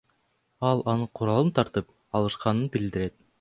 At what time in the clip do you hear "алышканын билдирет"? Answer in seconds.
2.21-3.21